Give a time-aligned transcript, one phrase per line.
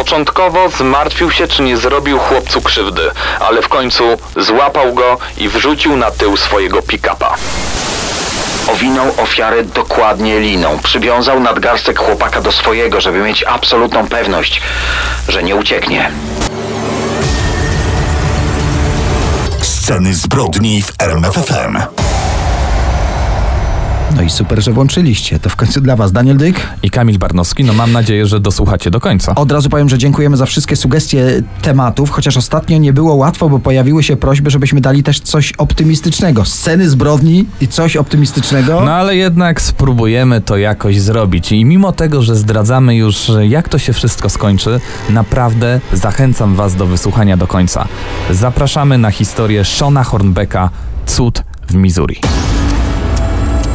[0.00, 3.10] Początkowo zmartwił się, czy nie zrobił chłopcu krzywdy,
[3.40, 4.04] ale w końcu
[4.36, 7.36] złapał go i wrzucił na tył swojego pick-upa.
[8.72, 10.78] Owinął ofiarę dokładnie liną.
[10.78, 14.60] Przywiązał nadgarstek chłopaka do swojego, żeby mieć absolutną pewność,
[15.28, 16.10] że nie ucieknie.
[19.62, 21.78] Sceny zbrodni w RMFFM.
[24.16, 25.38] No i super, że włączyliście.
[25.38, 26.68] To w końcu dla Was Daniel Dyk.
[26.82, 29.34] I Kamil Barnowski, no mam nadzieję, że dosłuchacie do końca.
[29.34, 33.58] Od razu powiem, że dziękujemy za wszystkie sugestie tematów, chociaż ostatnio nie było łatwo, bo
[33.58, 36.44] pojawiły się prośby, żebyśmy dali też coś optymistycznego.
[36.44, 38.80] Sceny zbrodni i coś optymistycznego.
[38.84, 41.52] No ale jednak spróbujemy to jakoś zrobić.
[41.52, 46.86] I mimo tego, że zdradzamy już, jak to się wszystko skończy, naprawdę zachęcam Was do
[46.86, 47.88] wysłuchania do końca.
[48.30, 50.70] Zapraszamy na historię Shona Hornbecka
[51.06, 52.20] Cud w Missouri.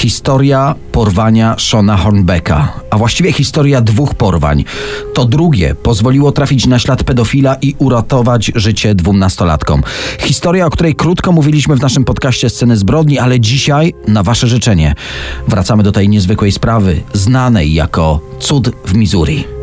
[0.00, 4.64] Historia porwania Shona Hornbecka, a właściwie historia dwóch porwań.
[5.14, 9.82] To drugie pozwoliło trafić na ślad pedofila i uratować życie dwóm nastolatkom.
[10.18, 14.94] Historia, o której krótko mówiliśmy w naszym podcaście Sceny Zbrodni, ale dzisiaj, na wasze życzenie,
[15.48, 19.59] wracamy do tej niezwykłej sprawy, znanej jako Cud w Missouri.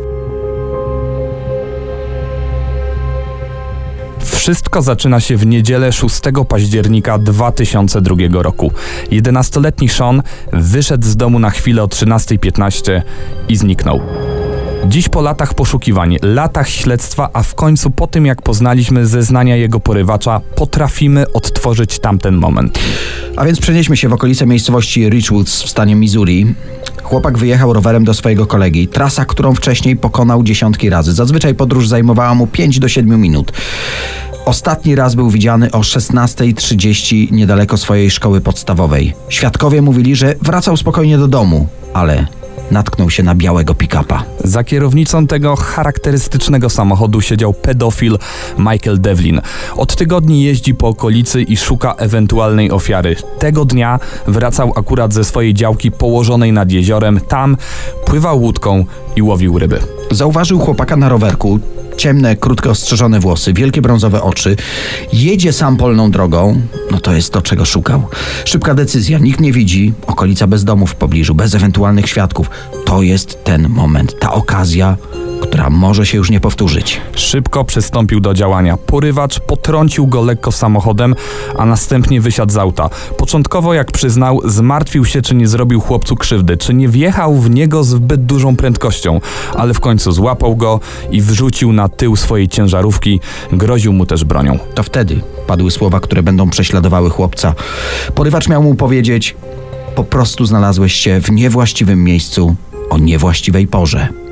[4.38, 8.72] Wszystko zaczyna się w niedzielę 6 października 2002 roku.
[9.12, 10.22] 11-letni Sean
[10.52, 13.02] wyszedł z domu na chwilę o 13.15
[13.48, 14.00] i zniknął.
[14.86, 19.80] Dziś po latach poszukiwań, latach śledztwa, a w końcu po tym jak poznaliśmy zeznania jego
[19.80, 22.78] porywacza, potrafimy odtworzyć tamten moment.
[23.36, 26.54] A więc przenieśmy się w okolice miejscowości Richwoods w stanie Missouri.
[27.08, 28.88] Chłopak wyjechał rowerem do swojego kolegi.
[28.88, 31.12] Trasa, którą wcześniej pokonał dziesiątki razy.
[31.12, 33.52] Zazwyczaj podróż zajmowała mu 5 do 7 minut.
[34.44, 39.14] Ostatni raz był widziany o 16.30 niedaleko swojej szkoły podstawowej.
[39.28, 42.26] Świadkowie mówili, że wracał spokojnie do domu, ale
[42.70, 44.22] natknął się na białego pick-upa.
[44.44, 48.18] Za kierownicą tego charakterystycznego samochodu siedział pedofil
[48.58, 49.40] Michael Devlin.
[49.76, 53.16] Od tygodni jeździ po okolicy i szuka ewentualnej ofiary.
[53.38, 57.20] Tego dnia wracał akurat ze swojej działki położonej nad jeziorem.
[57.28, 57.56] Tam
[58.06, 58.84] pływał łódką
[59.16, 59.80] i łowił ryby.
[60.10, 61.60] Zauważył chłopaka na rowerku.
[61.98, 64.56] Ciemne, krótko ostrzeżone włosy, wielkie brązowe oczy.
[65.12, 66.60] Jedzie sam polną drogą.
[66.90, 68.02] No to jest to, czego szukał.
[68.44, 69.18] Szybka decyzja.
[69.18, 69.92] Nikt nie widzi.
[70.06, 72.50] Okolica bez domów w pobliżu, bez ewentualnych świadków.
[72.84, 74.96] To jest ten moment, ta okazja,
[75.40, 77.00] która może się już nie powtórzyć.
[77.14, 78.76] Szybko przystąpił do działania.
[78.76, 81.14] Porywacz potrącił go lekko samochodem,
[81.56, 82.90] a następnie wysiadł z auta.
[83.16, 87.84] Początkowo, jak przyznał, zmartwił się, czy nie zrobił chłopcu krzywdy, czy nie wjechał w niego
[87.84, 89.20] zbyt dużą prędkością,
[89.54, 93.20] ale w końcu złapał go i wrzucił na tył swojej ciężarówki.
[93.52, 94.58] Groził mu też bronią.
[94.74, 97.54] To wtedy padły słowa, które będą prześladowały chłopca.
[98.14, 99.36] Porywacz miał mu powiedzieć:
[99.94, 102.56] Po prostu znalazłeś się w niewłaściwym miejscu
[102.90, 104.27] o niewłaściwej porze.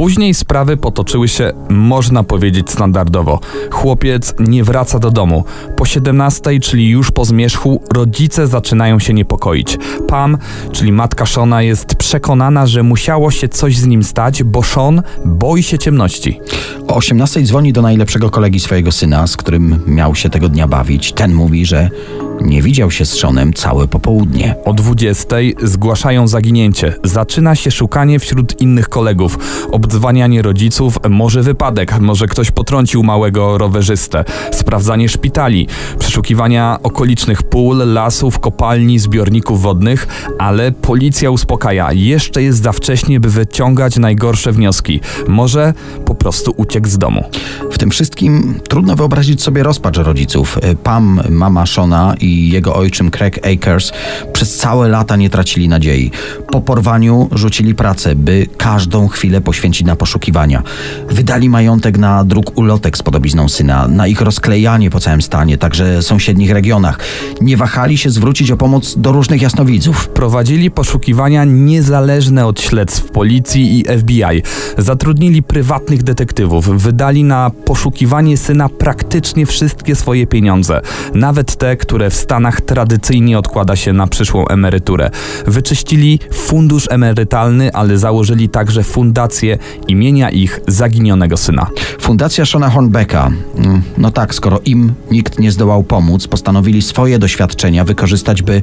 [0.00, 3.40] Później sprawy potoczyły się, można powiedzieć, standardowo.
[3.70, 5.44] Chłopiec nie wraca do domu.
[5.76, 9.78] Po 17, czyli już po zmierzchu, rodzice zaczynają się niepokoić.
[10.08, 10.38] Pam,
[10.72, 15.62] czyli matka Shona, jest przekonana, że musiało się coś z nim stać, bo Sean boi
[15.62, 16.40] się ciemności.
[16.88, 21.12] O 18 dzwoni do najlepszego kolegi swojego syna, z którym miał się tego dnia bawić.
[21.12, 21.90] Ten mówi, że
[22.40, 24.54] nie widział się z Seanem całe popołudnie.
[24.64, 26.94] O 20 zgłaszają zaginięcie.
[27.04, 29.38] Zaczyna się szukanie wśród innych kolegów.
[29.90, 34.24] Obdzwanianie rodziców, może wypadek, może ktoś potrącił małego rowerzystę.
[34.52, 35.66] Sprawdzanie szpitali,
[35.98, 40.06] przeszukiwania okolicznych pól, lasów, kopalni, zbiorników wodnych,
[40.38, 41.92] ale policja uspokaja.
[41.92, 45.00] Jeszcze jest za wcześnie, by wyciągać najgorsze wnioski.
[45.28, 45.74] Może
[46.04, 47.24] po prostu uciekł z domu.
[47.72, 50.58] W tym wszystkim trudno wyobrazić sobie rozpacz rodziców.
[50.82, 53.92] Pam, mama Shona i jego ojczym Craig Akers
[54.32, 56.10] przez całe lata nie tracili nadziei.
[56.50, 60.62] Po porwaniu rzucili pracę, by każdą chwilę poświęcić na poszukiwania.
[61.08, 66.02] Wydali majątek na druk ulotek z podobizną syna, na ich rozklejanie po całym stanie, także
[66.02, 66.98] sąsiednich regionach.
[67.40, 70.08] Nie wahali się zwrócić o pomoc do różnych jasnowidzów.
[70.08, 74.42] Prowadzili poszukiwania niezależne od śledztw policji i FBI.
[74.78, 80.80] Zatrudnili prywatnych detektywów, wydali na poszukiwanie syna praktycznie wszystkie swoje pieniądze,
[81.14, 85.10] nawet te, które w Stanach tradycyjnie odkłada się na przyszłą emeryturę.
[85.46, 89.58] Wyczyścili fundusz emerytalny, ale założyli także fundację
[89.88, 91.66] imienia ich zaginionego syna.
[92.00, 93.30] Fundacja Shona Hornbecka.
[93.56, 98.62] Mm, No tak, skoro im nikt nie zdołał pomóc, postanowili swoje doświadczenia wykorzystać, by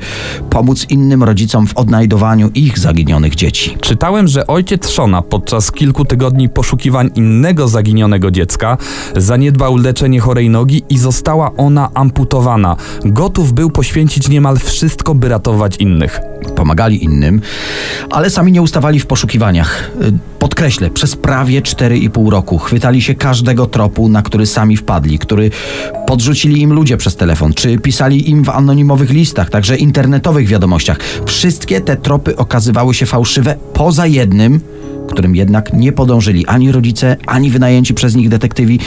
[0.50, 3.78] pomóc innym rodzicom w odnajdowaniu ich zaginionych dzieci.
[3.82, 8.78] Czytałem, że ojciec Shona podczas kilku tygodni poszukiwań innego zaginionego dziecka,
[9.16, 12.76] zaniedbał leczenie chorej nogi i została ona amputowana.
[13.06, 16.20] Gotów był poświęcić niemal wszystko, by ratować innych.
[16.56, 17.42] Pomagali innym,
[18.10, 19.92] ale sami nie ustawali w poszukiwaniach.
[20.02, 20.14] Y,
[20.88, 25.52] Podkreślę, przez prawie 4,5 roku chwytali się każdego tropu, na który sami wpadli, który
[26.08, 31.00] podrzucili im ludzie przez telefon, czy pisali im w anonimowych listach, także internetowych wiadomościach.
[31.26, 34.60] Wszystkie te tropy okazywały się fałszywe, poza jednym,
[35.08, 38.80] którym jednak nie podążyli ani rodzice, ani wynajęci przez nich detektywi,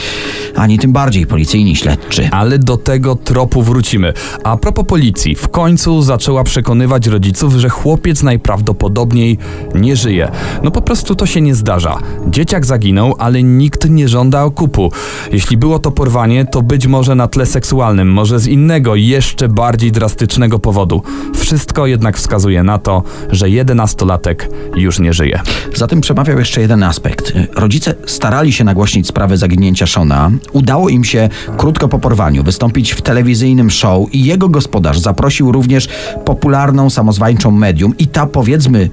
[0.55, 2.29] ani tym bardziej policyjni śledczy.
[2.31, 4.13] Ale do tego tropu wrócimy.
[4.43, 9.37] A propos policji, w końcu zaczęła przekonywać rodziców, że chłopiec najprawdopodobniej
[9.75, 10.31] nie żyje.
[10.63, 11.97] No po prostu to się nie zdarza.
[12.27, 14.91] Dzieciak zaginął, ale nikt nie żąda okupu.
[15.31, 19.91] Jeśli było to porwanie, to być może na tle seksualnym, może z innego, jeszcze bardziej
[19.91, 21.01] drastycznego powodu.
[21.35, 25.41] Wszystko jednak wskazuje na to, że jedenastolatek już nie żyje.
[25.75, 27.33] Za tym przemawiał jeszcze jeden aspekt.
[27.55, 30.31] Rodzice starali się nagłośnić sprawę zaginięcia Shona.
[30.51, 35.87] Udało im się krótko po porwaniu wystąpić w telewizyjnym show i jego gospodarz zaprosił również
[36.25, 38.89] popularną, samozwańczą medium i ta powiedzmy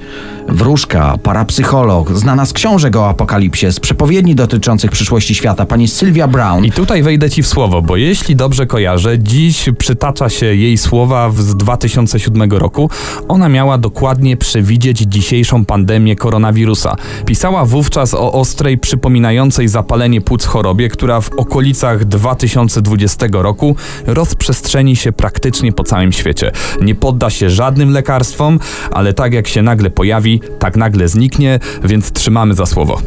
[0.48, 6.64] wróżka, parapsycholog, znana z książek o apokalipsie, z przepowiedni dotyczących przyszłości świata, pani Sylvia Brown.
[6.64, 11.30] I tutaj wejdę ci w słowo, bo jeśli dobrze kojarzę, dziś przytacza się jej słowa
[11.30, 12.90] z 2007 roku.
[13.28, 16.96] Ona miała dokładnie przewidzieć dzisiejszą pandemię koronawirusa.
[17.26, 23.76] Pisała wówczas o ostrej, przypominającej zapalenie płuc chorobie, która w okolicach 2020 roku
[24.06, 26.52] rozprzestrzeni się praktycznie po całym świecie.
[26.82, 28.58] Nie podda się żadnym lekarstwom,
[28.90, 33.00] ale tak jak się nagle pojawi, tak nagle zniknie, więc trzymamy za słowo.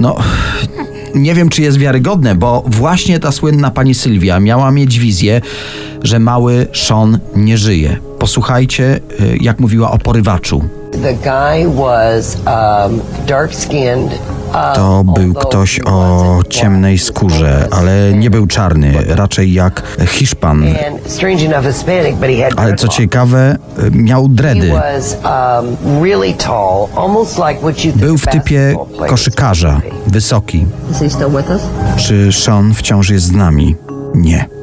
[0.00, 0.16] No,
[1.14, 5.40] nie wiem, czy jest wiarygodne, bo właśnie ta słynna pani Sylwia miała mieć wizję,
[6.02, 7.96] że mały Sean nie żyje.
[8.18, 10.81] Posłuchajcie, y, jak mówiła o porywaczu.
[11.02, 13.00] The guy was um,
[13.50, 14.18] skinned.
[14.74, 20.64] To był ktoś o ciemnej skórze, ale nie był czarny, raczej jak Hiszpan.
[20.66, 23.58] And strange enough Hispanic, but he had Ale co ciekawe,
[23.90, 24.70] miał He dredy.
[24.70, 28.76] was um, really tall, almost like what you think Był w typie
[29.08, 30.66] koszykarza, wysoki.
[30.90, 31.62] Is he still with us?
[31.96, 33.76] Czy Sean wciąż jest z nami?
[34.14, 34.61] Nie.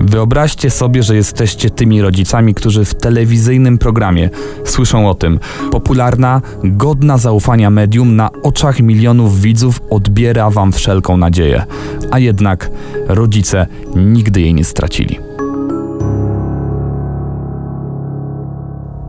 [0.00, 4.30] Wyobraźcie sobie, że jesteście tymi rodzicami, którzy w telewizyjnym programie
[4.64, 5.40] słyszą o tym.
[5.70, 11.64] Popularna, godna zaufania medium na oczach milionów widzów odbiera wam wszelką nadzieję.
[12.10, 12.70] A jednak
[13.08, 13.66] rodzice
[13.96, 15.27] nigdy jej nie stracili.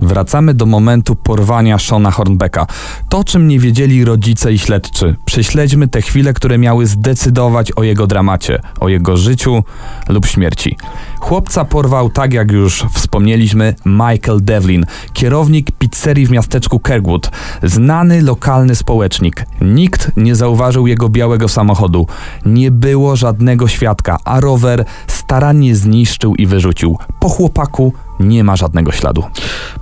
[0.10, 2.68] Wracamy do momentu porwania Shona Hornbecka.
[3.10, 5.16] To, czym nie wiedzieli rodzice i śledczy.
[5.26, 9.64] Prześledźmy te chwile, które miały zdecydować o jego dramacie, o jego życiu
[10.10, 10.78] lub śmierci.
[11.20, 17.32] Chłopca porwał, tak jak już wspomnieliśmy, Michael Devlin, kierownik pizzerii w miasteczku Kirkwood,
[17.64, 19.46] znany lokalny społecznik.
[19.62, 22.08] Nikt nie zauważył jego białego samochodu.
[22.46, 26.98] Nie było żadnego świadka, a rower starannie zniszczył i wyrzucił.
[27.20, 29.24] Po chłopaku nie ma żadnego śladu.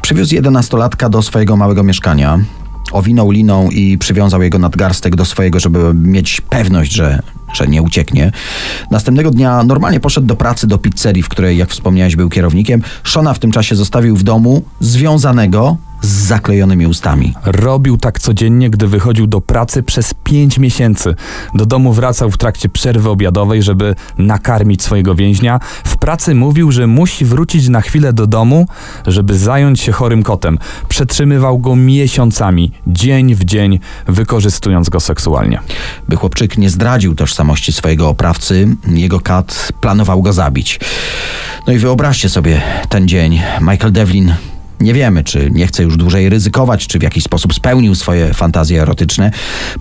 [0.02, 2.40] Przywiózł jedenastolatka do swojego małego mieszkania,
[2.92, 7.22] owinął liną i przywiązał jego nadgarstek do swojego, żeby mieć pewność, że,
[7.54, 8.32] że nie ucieknie.
[8.92, 12.82] Następnego dnia normalnie poszedł do pracy do pizzerii, w której, jak wspomniałeś, był kierownikiem.
[13.04, 17.34] Shona w tym czasie zostawił w domu, związanego z zaklejonymi ustami.
[17.44, 21.16] Robił tak codziennie, gdy wychodził do pracy przez 5 miesięcy.
[21.54, 25.60] Do domu wracał w trakcie przerwy obiadowej, żeby nakarmić swojego więźnia.
[25.84, 28.68] W pracy mówił, że musi wrócić na chwilę do domu,
[29.08, 30.58] żeby zająć się chorym kotem.
[30.88, 35.60] Przetrzymywał go miesiącami, dzień w dzień, wykorzystując go seksualnie.
[36.10, 40.80] By chłopczyk nie zdradził tożsamości swojego oprawcy, jego kat planował go zabić.
[41.68, 43.42] No i wyobraźcie sobie ten dzień.
[43.62, 44.34] Michael Devlin
[44.80, 48.82] nie wiemy, czy nie chce już dłużej ryzykować, czy w jakiś sposób spełnił swoje fantazje
[48.82, 49.32] erotyczne.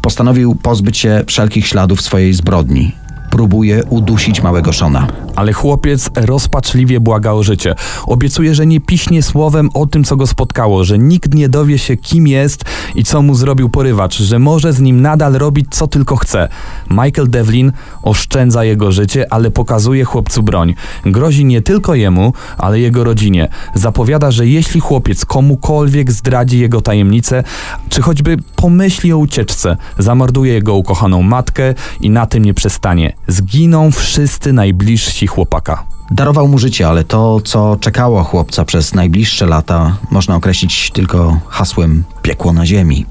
[0.02, 3.05] Postanowił pozbyć się wszelkich śladów swojej zbrodni.
[3.36, 5.06] Próbuje udusić małego Shona.
[5.34, 7.74] Ale chłopiec rozpaczliwie błaga o życie.
[8.06, 11.96] Obiecuje, że nie piśnie słowem o tym, co go spotkało, że nikt nie dowie się,
[11.96, 12.64] kim jest
[12.94, 16.48] i co mu zrobił porywacz, że może z nim nadal robić, co tylko chce.
[16.90, 20.74] Michael Devlin oszczędza jego życie, ale pokazuje chłopcu broń.
[21.06, 23.48] Grozi nie tylko jemu, ale jego rodzinie.
[23.74, 27.44] Zapowiada, że jeśli chłopiec komukolwiek zdradzi jego tajemnicę,
[27.88, 33.12] czy choćby pomyśli o ucieczce, zamorduje jego ukochaną matkę i na tym nie przestanie.
[33.28, 35.84] Zginą wszyscy najbliżsi chłopaka.
[36.10, 42.04] Darował mu życie, ale to, co czekało chłopca przez najbliższe lata, można określić tylko hasłem
[42.22, 43.06] piekło na ziemi.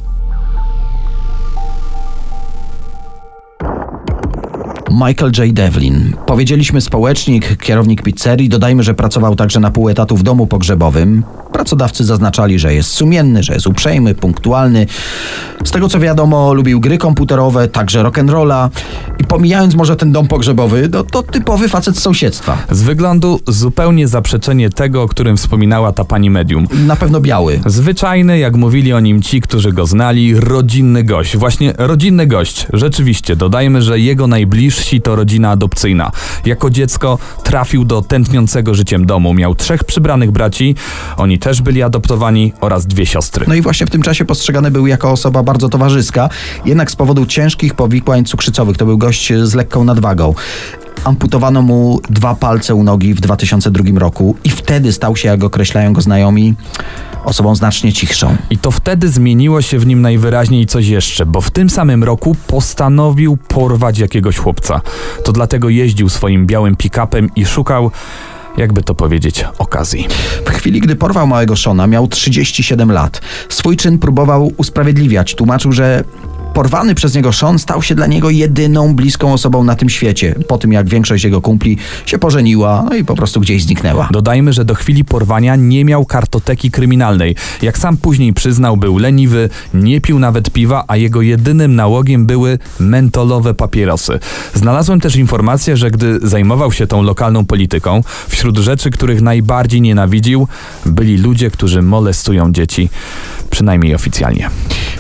[4.92, 5.54] Michael J.
[5.54, 6.16] Devlin.
[6.26, 8.50] Powiedzieliśmy społecznik, kierownik pizzerii.
[8.50, 11.24] Dodajmy, że pracował także na pół etatu w domu pogrzebowym.
[11.56, 14.88] Pracodawcy zaznaczali, że jest sumienny, że jest uprzejmy, punktualny.
[15.64, 18.70] Z tego co wiadomo, lubił gry komputerowe, także rock'n'rolla.
[19.20, 22.58] I pomijając może ten dom pogrzebowy, no, to typowy facet z sąsiedztwa.
[22.72, 26.68] Z wyglądu zupełnie zaprzeczenie tego, o którym wspominała ta pani medium.
[26.86, 27.60] Na pewno biały.
[27.66, 31.38] Zwyczajny, jak mówili o nim ci, którzy go znali, rodzinny gość.
[31.38, 32.68] Właśnie rodzinny gość.
[32.74, 36.12] Rzeczywiście, dodajmy, że jego najbliżsi to rodzina adopcyjna.
[36.46, 39.34] Jako dziecko trafił do tętniącego życiem domu.
[39.34, 40.76] Miał trzech przybranych braci,
[41.18, 43.46] oni też byli adoptowani oraz dwie siostry.
[43.48, 46.30] No i właśnie w tym czasie postrzegany był jako osoba bardzo towarzyska,
[46.66, 48.78] jednak z powodu ciężkich powikłań cukrzycowych.
[48.78, 50.34] To był gość z lekką nadwagą.
[51.04, 55.94] Amputowano mu dwa palce u nogi w 2002 roku i wtedy stał się, jak określają
[55.94, 56.54] go znajomi,
[57.26, 58.36] osobą znacznie cichszą.
[58.50, 62.36] I to wtedy zmieniło się w nim najwyraźniej coś jeszcze, bo w tym samym roku
[62.48, 64.82] postanowił porwać jakiegoś chłopca.
[65.24, 67.92] To dlatego jeździł swoim białym pick-upem i szukał,
[68.58, 70.08] jakby to powiedzieć, okazji.
[70.46, 73.22] W chwili, gdy porwał małego Shona, miał 37 lat.
[73.50, 75.36] Swój czyn próbował usprawiedliwiać.
[75.36, 76.04] Tłumaczył, że
[76.56, 80.36] porwany przez niego Sean stał się dla niego jedyną bliską osobą na tym świecie.
[80.48, 84.10] Po tym, jak większość jego kumpli się pożeniła, i po prostu gdzieś zniknęła.
[84.12, 87.36] Dodajmy, że do chwili porwania nie miał kartoteki kryminalnej.
[87.62, 92.60] Jak sam później przyznał, był leniwy, nie pił nawet piwa, a jego jedynym nałogiem były
[92.80, 94.20] mentolowe papierosy.
[94.54, 100.48] Znalazłem też informację, że gdy zajmował się tą lokalną polityką, wśród rzeczy, których najbardziej nienawidził,
[100.86, 102.90] byli ludzie, którzy molestują dzieci,
[103.50, 104.50] przynajmniej oficjalnie.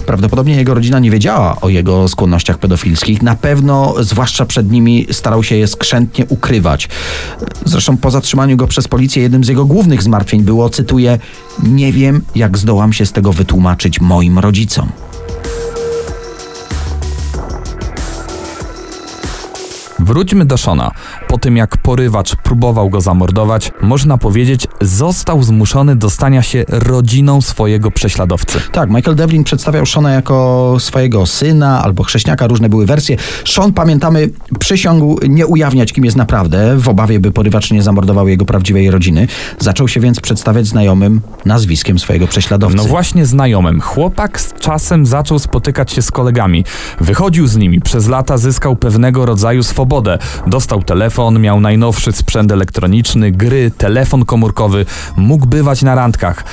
[0.05, 3.21] Prawdopodobnie jego rodzina nie wiedziała o jego skłonnościach pedofilskich.
[3.21, 6.89] Na pewno, zwłaszcza przed nimi, starał się je skrzętnie ukrywać.
[7.65, 11.19] Zresztą po zatrzymaniu go przez policję jednym z jego głównych zmartwień było, cytuję,
[11.63, 14.89] nie wiem jak zdołam się z tego wytłumaczyć moim rodzicom.
[20.05, 20.91] Wróćmy do Shona.
[21.27, 27.41] Po tym jak porywacz próbował go zamordować, można powiedzieć, został zmuszony do stania się rodziną
[27.41, 28.59] swojego prześladowcy.
[28.71, 33.17] Tak, Michael Devlin przedstawiał Shona jako swojego syna albo chrześniaka, różne były wersje.
[33.45, 38.45] Sean, pamiętamy, przysiągł nie ujawniać, kim jest naprawdę, w obawie, by porywacz nie zamordował jego
[38.45, 39.27] prawdziwej rodziny.
[39.59, 42.77] Zaczął się więc przedstawiać znajomym nazwiskiem swojego prześladowcy.
[42.77, 43.81] No właśnie znajomym.
[43.81, 46.65] Chłopak z czasem zaczął spotykać się z kolegami.
[46.99, 47.81] Wychodził z nimi.
[47.81, 49.94] Przez lata zyskał pewnego rodzaju swobodę.
[50.47, 54.85] Dostał telefon, miał najnowszy sprzęt elektroniczny, gry, telefon komórkowy.
[55.15, 56.43] Mógł bywać na randkach.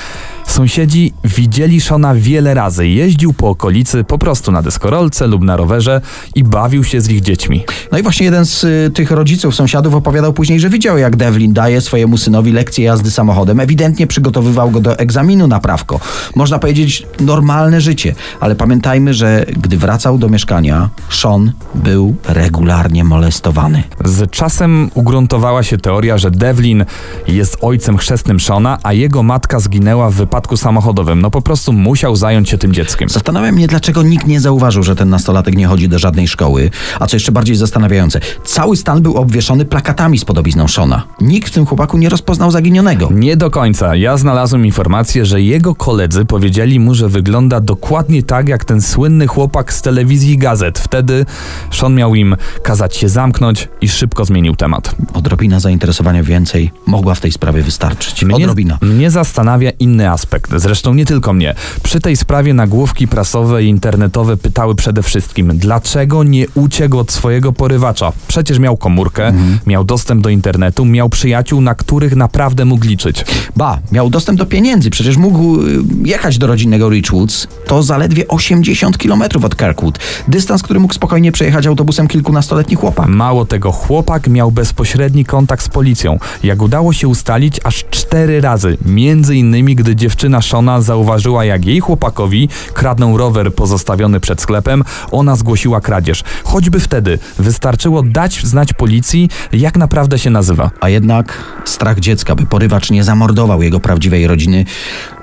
[0.47, 2.87] Sąsiedzi widzieli Shona wiele razy.
[2.87, 6.01] Jeździł po okolicy po prostu na deskorolce lub na rowerze
[6.35, 7.65] i bawił się z ich dziećmi.
[7.91, 11.53] No i właśnie jeden z y, tych rodziców, sąsiadów opowiadał później, że widział jak Devlin
[11.53, 13.59] daje swojemu synowi lekcję jazdy samochodem.
[13.59, 15.99] Ewidentnie przygotowywał go do egzaminu na prawko.
[16.35, 23.83] Można powiedzieć normalne życie, ale pamiętajmy, że gdy wracał do mieszkania, Sean był regularnie molestowany.
[24.05, 26.85] Z czasem ugruntowała się teoria, że Devlin
[27.27, 31.21] jest ojcem chrzestnym Shona, a jego matka zginęła w wypadku samochodowym.
[31.21, 33.09] No po prostu musiał zająć się tym dzieckiem.
[33.09, 36.71] Zastanawia mnie, dlaczego nikt nie zauważył, że ten nastolatek nie chodzi do żadnej szkoły.
[36.99, 41.03] A co jeszcze bardziej zastanawiające, cały stan był obwieszony plakatami z podobizną Shona.
[41.21, 43.09] Nikt w tym chłopaku nie rozpoznał zaginionego.
[43.11, 43.95] Nie do końca.
[43.95, 49.27] Ja znalazłem informację, że jego koledzy powiedzieli mu, że wygląda dokładnie tak jak ten słynny
[49.27, 50.79] chłopak z telewizji i gazet.
[50.79, 51.25] Wtedy
[51.71, 54.95] Sean miał im kazać się zamknąć i szybko zmienił temat.
[55.13, 58.23] Odrobina zainteresowania więcej mogła w tej sprawie wystarczyć.
[58.25, 58.77] Mnie, Odrobina.
[58.81, 60.22] mnie zastanawia inny aspekt.
[60.55, 61.55] Zresztą nie tylko mnie.
[61.83, 67.51] Przy tej sprawie nagłówki prasowe i internetowe pytały przede wszystkim, dlaczego nie uciekł od swojego
[67.51, 68.11] porywacza.
[68.27, 69.33] Przecież miał komórkę,
[69.65, 73.25] miał dostęp do internetu, miał przyjaciół, na których naprawdę mógł liczyć.
[73.55, 77.47] Ba, miał dostęp do pieniędzy, przecież mógł y, jechać do rodzinnego Richwoods.
[77.67, 79.99] To zaledwie 80 km od Kirkwood.
[80.27, 83.07] Dystans, który mógł spokojnie przejechać autobusem kilkunastoletni chłopak.
[83.07, 86.19] Mało tego, chłopak miał bezpośredni kontakt z policją.
[86.43, 88.77] Jak udało się ustalić, aż cztery razy.
[88.85, 95.35] Między innymi, gdy dziewczyna Shona zauważyła, jak jej chłopakowi kradną rower pozostawiony przed sklepem, ona
[95.35, 96.23] zgłosiła kradzież.
[96.43, 100.71] Choćby wtedy wystarczyło dać znać policji, jak naprawdę się nazywa.
[100.79, 104.65] A jednak strach dziecka, by porywacz nie zamordował jego prawdziwej rodziny,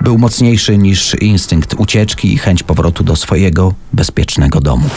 [0.01, 4.89] był mocniejszy niż instynkt ucieczki i chęć powrotu do swojego bezpiecznego domu.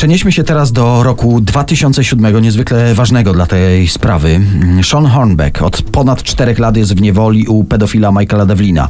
[0.00, 4.40] Przenieśmy się teraz do roku 2007, niezwykle ważnego dla tej sprawy.
[4.82, 8.88] Sean Hornbeck od ponad czterech lat jest w niewoli u pedofila Michaela Devlina.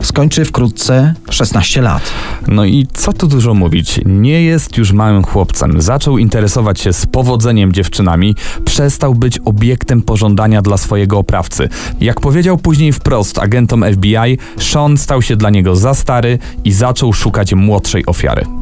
[0.00, 2.02] Skończy wkrótce 16 lat.
[2.48, 5.82] No i co tu dużo mówić, nie jest już małym chłopcem.
[5.82, 11.68] Zaczął interesować się z powodzeniem dziewczynami, przestał być obiektem pożądania dla swojego oprawcy.
[12.00, 17.12] Jak powiedział później wprost agentom FBI, Sean stał się dla niego za stary i zaczął
[17.12, 18.61] szukać młodszej ofiary.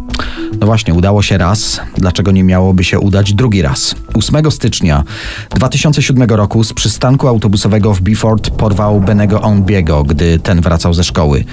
[0.60, 1.80] No właśnie, udało się raz.
[1.98, 3.94] Dlaczego nie miałoby się udać drugi raz?
[4.14, 5.04] 8 stycznia
[5.54, 11.44] 2007 roku z przystanku autobusowego w Beaufort porwał Benego Onbiego, gdy ten wracał ze szkoły.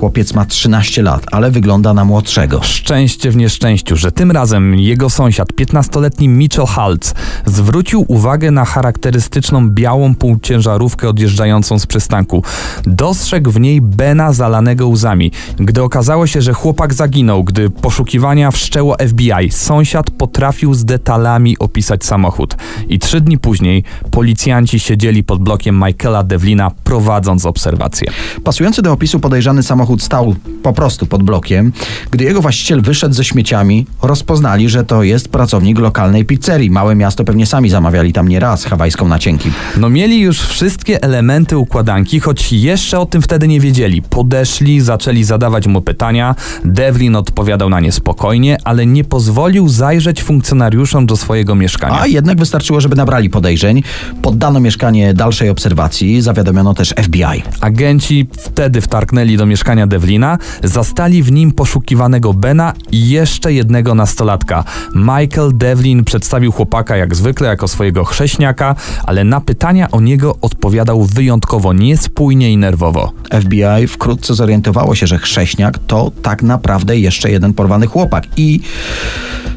[0.00, 2.62] Chłopiec ma 13 lat, ale wygląda na młodszego.
[2.62, 7.14] Szczęście w nieszczęściu, że tym razem jego sąsiad, 15-letni Mitchell Haltz,
[7.46, 12.42] zwrócił uwagę na charakterystyczną białą półciężarówkę odjeżdżającą z przystanku.
[12.86, 15.32] Dostrzegł w niej Bena zalanego łzami.
[15.56, 22.04] Gdy okazało się, że chłopak zaginął, gdy poszukiwania wszczęło FBI, sąsiad potrafił z detalami opisać
[22.04, 22.56] samochód.
[22.88, 28.10] I trzy dni później policjanci siedzieli pod blokiem Michaela Devlina, prowadząc obserwację.
[28.44, 31.72] Pasujący do opisu podejrzany samochód stał po prostu pod blokiem.
[32.10, 36.70] Gdy jego właściciel wyszedł ze śmieciami, rozpoznali, że to jest pracownik lokalnej pizzerii.
[36.70, 39.52] Małe miasto pewnie sami zamawiali tam nieraz hawajską na cienkim.
[39.76, 44.02] No mieli już wszystkie elementy układanki, choć jeszcze o tym wtedy nie wiedzieli.
[44.02, 46.34] Podeszli, zaczęli zadawać mu pytania.
[46.64, 52.00] Devlin odpowiadał na nie spokojnie, ale nie pozwolił zajrzeć funkcjonariuszom do swojego mieszkania.
[52.00, 53.82] A jednak wystarczyło, żeby nabrali podejrzeń.
[54.22, 57.42] Poddano mieszkanie dalszej obserwacji, zawiadomiono też FBI.
[57.60, 64.64] Agenci wtedy wtarknęli do mieszkania Devlina, zastali w nim poszukiwanego Bena i jeszcze jednego nastolatka.
[64.94, 71.02] Michael Devlin przedstawił chłopaka jak zwykle jako swojego chrześniaka, ale na pytania o niego odpowiadał
[71.02, 73.12] wyjątkowo niespójnie i nerwowo.
[73.40, 78.60] FBI wkrótce zorientowało się, że chrześniak to tak naprawdę jeszcze jeden porwany chłopak i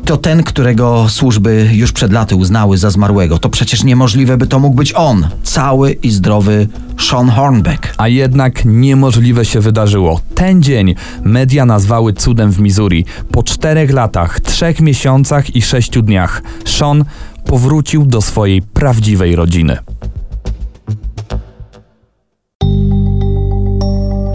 [0.09, 3.37] to ten, którego służby już przed laty uznały za zmarłego.
[3.37, 6.67] To przecież niemożliwe, by to mógł być on, cały i zdrowy
[6.99, 7.93] Sean Hornbeck.
[7.97, 10.21] A jednak niemożliwe się wydarzyło.
[10.35, 13.05] Ten dzień media nazwały cudem w Missouri.
[13.31, 17.05] Po czterech latach, trzech miesiącach i sześciu dniach Sean
[17.45, 19.77] powrócił do swojej prawdziwej rodziny.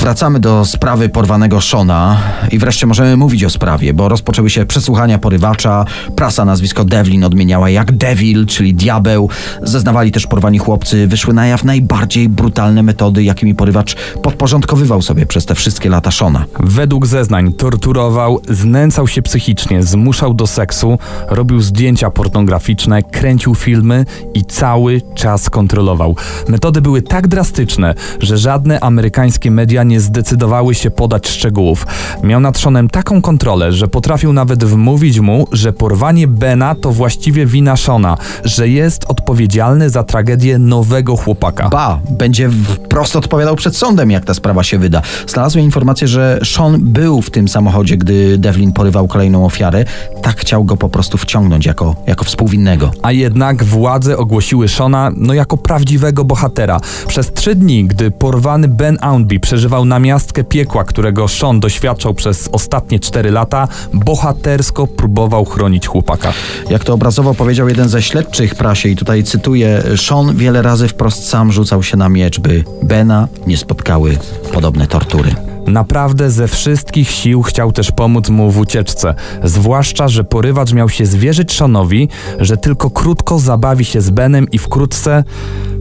[0.04, 2.20] Wracamy do sprawy porwanego Shona
[2.52, 5.84] i wreszcie możemy mówić o sprawie, bo rozpoczęły się przesłuchania porywacza.
[6.16, 9.28] Prasa nazwisko Devlin odmieniała jak Devil, czyli diabeł.
[9.62, 11.06] Zeznawali też porwani chłopcy.
[11.06, 16.44] Wyszły na jaw najbardziej brutalne metody, jakimi porywacz podporządkowywał sobie przez te wszystkie lata Shona.
[16.60, 20.98] Według zeznań torturował, znęcał się psychicznie, zmuszał do seksu,
[21.28, 26.16] robił zdjęcia pornograficzne, kręcił filmy i cały czas kontrolował.
[26.48, 31.86] Metody były tak drastyczne, że żadne amerykańskie media nie zdecydowały się podać szczegółów.
[32.22, 37.46] Miał nad Seanem taką kontrolę, że potrafił nawet wmówić mu, że porwanie Bena to właściwie
[37.46, 41.68] wina Shona, że jest odpowiedzialny za tragedię nowego chłopaka.
[41.68, 45.02] Ba, będzie wprost odpowiadał przed sądem, jak ta sprawa się wyda.
[45.26, 49.84] Znalazłem informację, że Sean był w tym samochodzie, gdy Devlin porywał kolejną ofiarę.
[50.22, 52.90] Tak chciał go po prostu wciągnąć jako, jako współwinnego.
[53.02, 56.80] A jednak władze ogłosiły Shona no jako prawdziwego bohatera.
[57.06, 63.00] Przez trzy dni, gdy porwany Ben Oundby przeżywał namiastkę piekła, którego Sean doświadczał przez ostatnie
[63.00, 66.32] cztery lata, bohatersko próbował chronić chłopaka.
[66.70, 71.28] Jak to obrazowo powiedział jeden ze śledczych prasie, i tutaj cytuję, Sean wiele razy wprost
[71.28, 74.18] sam rzucał się na miecz, by Bena nie spotkały
[74.52, 75.34] podobne tortury.
[75.66, 81.06] Naprawdę ze wszystkich sił chciał też pomóc mu w ucieczce, zwłaszcza, że porywacz miał się
[81.06, 82.08] zwierzyć Seanowi,
[82.40, 85.24] że tylko krótko zabawi się z Benem i wkrótce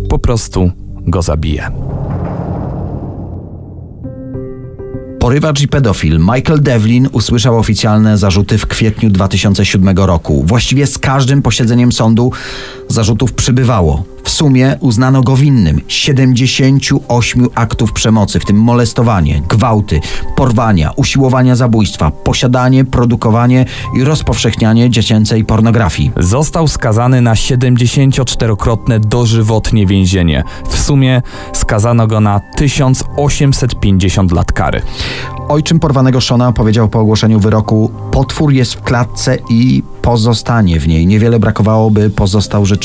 [0.10, 0.72] po prostu
[1.08, 1.72] go zabije.
[5.24, 10.44] Porywacz i pedofil Michael Devlin usłyszał oficjalne zarzuty w kwietniu 2007 roku.
[10.48, 12.32] Właściwie z każdym posiedzeniem sądu
[12.94, 14.04] zarzutów przybywało.
[14.24, 20.00] W sumie uznano go winnym 78 aktów przemocy, w tym molestowanie, gwałty,
[20.36, 23.66] porwania, usiłowania zabójstwa, posiadanie, produkowanie
[23.98, 26.12] i rozpowszechnianie dziecięcej pornografii.
[26.18, 30.44] Został skazany na 74-krotne dożywotnie więzienie.
[30.70, 31.22] W sumie
[31.54, 34.82] skazano go na 1850 lat kary.
[35.48, 41.08] Ojczym porwanego Shona powiedział po ogłoszeniu wyroku: Potwór jest w klatce i pozostanie w niej.
[41.08, 42.83] Niewiele brakowało, by pozostał rzeczywiście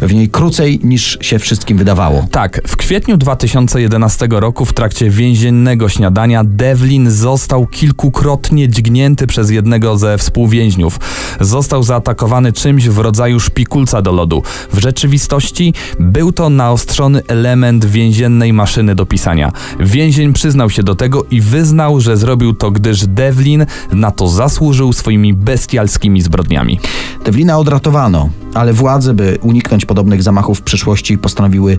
[0.00, 2.26] w niej krócej niż się wszystkim wydawało.
[2.30, 9.98] Tak, w kwietniu 2011 roku w trakcie więziennego śniadania Devlin został kilkukrotnie dźgnięty przez jednego
[9.98, 11.00] ze współwięźniów.
[11.40, 14.42] Został zaatakowany czymś w rodzaju szpikulca do lodu.
[14.72, 19.52] W rzeczywistości był to naostrzony element więziennej maszyny do pisania.
[19.80, 24.28] Więzień przyznał się do tego i wy wyznał, że zrobił to, gdyż Devlin na to
[24.28, 26.80] zasłużył swoimi bestialskimi zbrodniami.
[27.24, 31.78] Devlina odratowano, ale władze, by uniknąć podobnych zamachów w przyszłości, postanowiły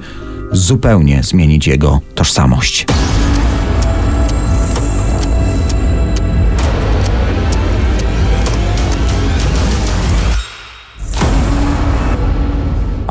[0.52, 2.86] zupełnie zmienić jego tożsamość.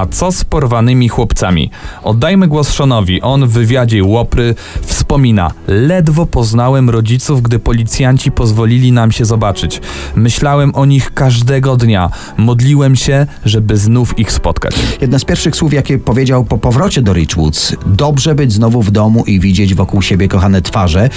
[0.00, 1.70] A co z porwanymi chłopcami?
[2.02, 3.22] Oddajmy głos Seanowi.
[3.22, 9.80] On w wywiadzie Łopry wspomina: Ledwo poznałem rodziców, gdy policjanci pozwolili nam się zobaczyć.
[10.16, 12.10] Myślałem o nich każdego dnia.
[12.36, 14.74] Modliłem się, żeby znów ich spotkać.
[15.00, 19.24] Jedne z pierwszych słów, jakie powiedział po powrocie do Richwoods, dobrze być znowu w domu
[19.26, 21.08] i widzieć wokół siebie kochane twarze.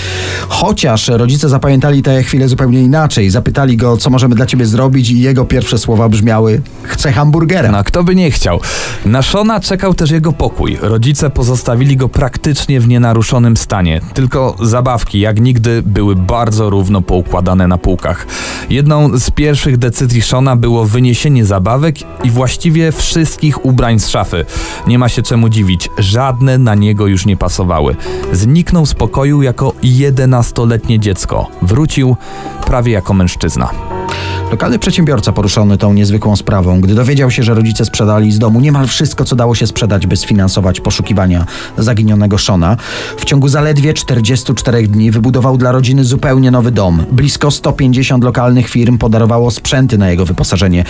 [0.47, 3.29] Chociaż rodzice zapamiętali te chwile zupełnie inaczej.
[3.29, 7.71] Zapytali go, co możemy dla ciebie zrobić i jego pierwsze słowa brzmiały, chcę hamburgera.
[7.71, 8.59] No, kto by nie chciał.
[9.05, 10.77] Na Shona czekał też jego pokój.
[10.81, 14.01] Rodzice pozostawili go praktycznie w nienaruszonym stanie.
[14.13, 18.27] Tylko zabawki, jak nigdy, były bardzo równo poukładane na półkach.
[18.69, 24.45] Jedną z pierwszych decyzji Shona było wyniesienie zabawek i właściwie wszystkich ubrań z szafy.
[24.87, 27.95] Nie ma się czemu dziwić, żadne na niego już nie pasowały.
[28.31, 31.47] Zniknął z pokoju jako 11-letnie dziecko.
[31.61, 32.15] Wrócił
[32.65, 34.02] prawie jako mężczyzna.
[34.51, 38.87] Lokalny przedsiębiorca poruszony tą niezwykłą sprawą, gdy dowiedział się, że rodzice sprzedali z domu niemal
[38.87, 41.45] wszystko, co dało się sprzedać, by sfinansować poszukiwania
[41.77, 42.77] zaginionego Shona,
[43.17, 47.05] w ciągu zaledwie 44 dni wybudował dla rodziny zupełnie nowy dom.
[47.11, 50.85] Blisko 150 lokalnych firm podarowało sprzęty na jego wyposażenie,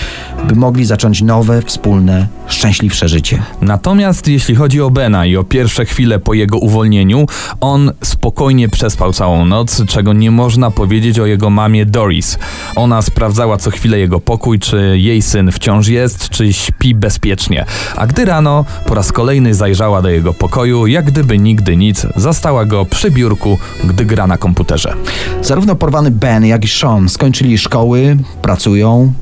[0.48, 3.44] by mogli zacząć nowe, wspólne, szczęśliwsze życie.
[3.62, 7.26] Natomiast jeśli chodzi o Bena i o pierwsze chwile po jego uwolnieniu,
[7.62, 12.38] on spokojnie przespał całą noc, czego nie można powiedzieć o jego mamie Doris.
[12.76, 13.02] Ona
[13.44, 17.66] sprawdzała co chwilę jego pokój, czy jej syn wciąż jest, czy śpi bezpiecznie.
[17.96, 22.66] A gdy rano po raz kolejny zajrzała do jego pokoju, jak gdyby nigdy nic, zastała
[22.66, 24.94] go przy biurku, gdy gra na komputerze.
[25.42, 29.14] Zarówno porwany Ben, jak i Sean skończyli szkoły, pracują.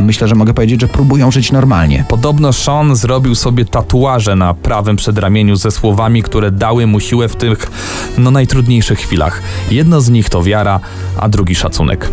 [0.00, 2.04] Myślę, że mogę powiedzieć, że próbują żyć normalnie.
[2.08, 7.36] Podobno Sean zrobił sobie tatuaże na prawym przedramieniu ze słowami, które dały mu siłę w
[7.36, 7.70] tych
[8.18, 9.42] no najtrudniejszych chwilach.
[9.70, 10.80] Jedno z nich to wiara,
[11.18, 12.10] a drugi szacunek.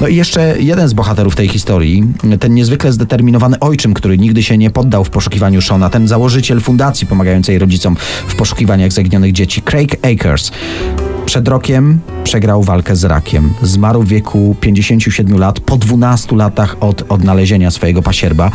[0.00, 2.04] No i jeszcze jeden z bohaterów tej historii,
[2.40, 7.06] ten niezwykle zdeterminowany ojczym, który nigdy się nie poddał w poszukiwaniu Shona, ten założyciel fundacji
[7.06, 7.96] pomagającej rodzicom
[8.28, 10.50] w poszukiwaniach zaginionych dzieci, Craig Akers.
[11.26, 13.52] Przed rokiem przegrał walkę z rakiem.
[13.62, 18.50] Zmarł w wieku 57 lat, po 12 latach od odnalezienia swojego pasierba.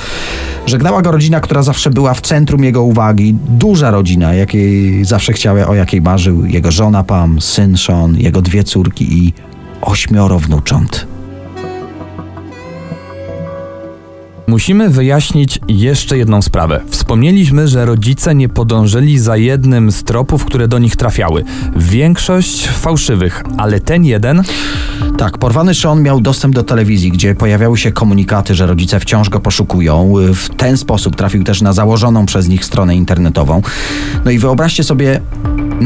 [0.66, 3.36] Żegnała go rodzina, która zawsze była w centrum jego uwagi.
[3.50, 8.64] Duża rodzina, jakiej zawsze chciała, o jakiej marzył jego żona Pam, syn Sean, jego dwie
[8.64, 9.34] córki i
[9.82, 11.13] ośmioro wnucząt.
[14.48, 16.82] Musimy wyjaśnić jeszcze jedną sprawę.
[16.90, 21.44] Wspomnieliśmy, że rodzice nie podążyli za jednym z tropów, które do nich trafiały.
[21.76, 24.44] Większość fałszywych, ale ten jeden
[25.18, 29.40] Tak, porwany Sean miał dostęp do telewizji, gdzie pojawiały się komunikaty, że rodzice wciąż go
[29.40, 30.14] poszukują.
[30.34, 33.62] W ten sposób trafił też na założoną przez nich stronę internetową.
[34.26, 35.20] No i wyobraźcie sobie,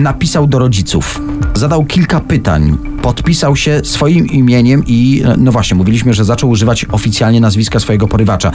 [0.01, 1.21] napisał do rodziców,
[1.53, 7.41] zadał kilka pytań, podpisał się swoim imieniem i, no właśnie, mówiliśmy, że zaczął używać oficjalnie
[7.41, 8.51] nazwiska swojego porywacza.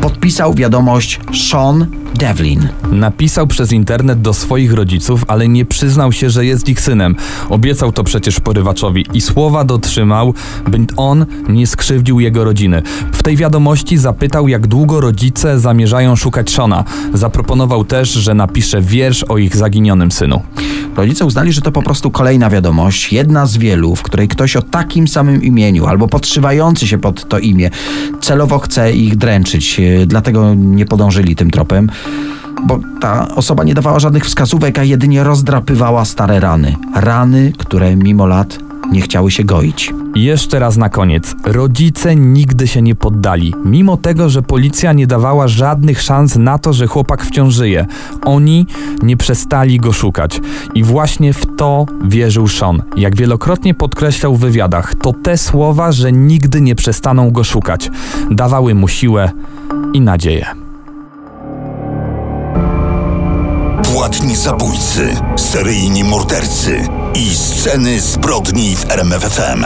[0.00, 2.68] Podpisał wiadomość Sean Devlin.
[2.92, 7.16] napisał przez internet do swoich rodziców, ale nie przyznał się, że jest ich synem.
[7.48, 10.34] Obiecał to przecież porywaczowi i słowa dotrzymał,
[10.68, 12.82] by on nie skrzywdził jego rodziny.
[13.12, 16.84] W tej wiadomości zapytał, jak długo rodzice zamierzają szukać Shona.
[17.14, 20.42] Zaproponował też, że napisze wiersz o ich zaginionym synu.
[20.96, 24.62] Rodzice uznali, że to po prostu kolejna wiadomość, jedna z wielu, w której ktoś o
[24.62, 27.70] takim samym imieniu albo podszywający się pod to imię
[28.20, 31.90] celowo chce ich dręczyć, e, dlatego nie podążyli tym tropem.
[32.66, 36.76] Bo ta osoba nie dawała żadnych wskazówek, a jedynie rozdrapywała stare rany.
[36.94, 39.94] Rany, które mimo lat nie chciały się goić.
[40.14, 41.34] Jeszcze raz na koniec.
[41.44, 46.72] Rodzice nigdy się nie poddali, mimo tego, że policja nie dawała żadnych szans na to,
[46.72, 47.86] że chłopak wciąż żyje.
[48.24, 48.66] Oni
[49.02, 50.40] nie przestali go szukać.
[50.74, 52.82] I właśnie w to wierzył Sean.
[52.96, 57.90] Jak wielokrotnie podkreślał w wywiadach, to te słowa, że nigdy nie przestaną go szukać,
[58.30, 59.30] dawały mu siłę
[59.92, 60.69] i nadzieję.
[64.10, 66.80] Płatni zabójcy, seryjni mordercy
[67.14, 69.64] i sceny zbrodni w RMFFM.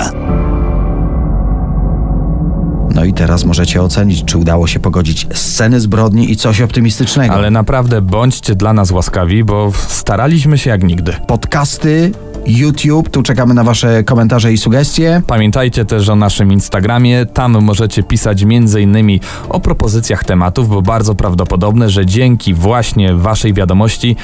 [2.95, 7.35] No i teraz możecie ocenić, czy udało się pogodzić sceny zbrodni i coś optymistycznego.
[7.35, 11.13] Ale naprawdę bądźcie dla nas łaskawi, bo staraliśmy się jak nigdy.
[11.27, 12.13] Podcasty
[12.47, 13.09] YouTube.
[13.09, 15.23] Tu czekamy na Wasze komentarze i sugestie.
[15.27, 17.27] Pamiętajcie też o naszym Instagramie.
[17.27, 19.21] Tam możecie pisać m.in.
[19.49, 24.17] o propozycjach tematów, bo bardzo prawdopodobne, że dzięki właśnie Waszej wiadomości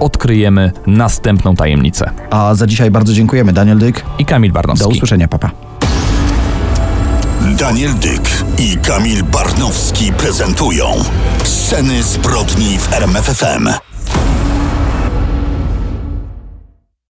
[0.00, 2.10] odkryjemy następną tajemnicę.
[2.30, 3.52] A za dzisiaj bardzo dziękujemy.
[3.52, 4.04] Daniel Dyk.
[4.18, 4.84] I Kamil Barnowski.
[4.84, 5.50] Do usłyszenia, papa.
[7.58, 10.86] Daniel Dyk i Kamil Barnowski prezentują
[11.44, 13.87] Sceny zbrodni w RMFFM.